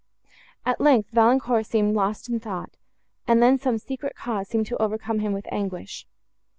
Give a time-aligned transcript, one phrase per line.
[0.65, 2.71] At length, Valancourt remained lost in thought,
[3.27, 6.07] and then some secret cause seemed to overcome him with anguish.